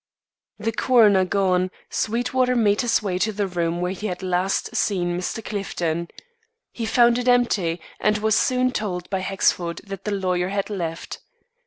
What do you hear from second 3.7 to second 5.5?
where he had last seen Mr.